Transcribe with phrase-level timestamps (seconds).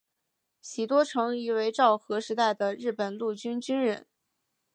[0.61, 4.07] 喜多诚一为昭和时代的日本陆军军人。